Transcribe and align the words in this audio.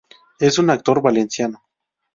Es 0.39 0.57
un 0.57 0.71
actor 0.71 0.99
valenciano. 0.99 1.63